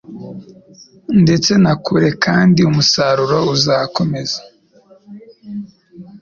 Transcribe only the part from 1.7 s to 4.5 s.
kure, kandi umusaruro uzakomeza